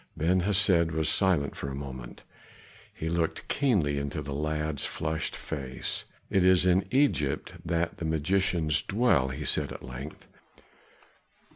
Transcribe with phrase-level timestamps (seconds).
[0.17, 2.23] Ben Hesed was silent for a moment.
[2.91, 6.05] He looked keenly into the lad's flushed face.
[6.27, 10.27] "It is in Egypt that the magicians dwell," he said at length.